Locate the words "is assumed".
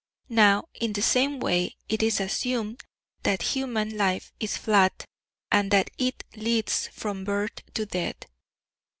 2.01-2.81